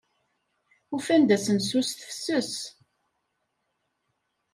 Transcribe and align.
Ufan-d 0.95 1.29
asensu 1.35 1.81
s 1.87 1.91
tefses. 1.93 2.53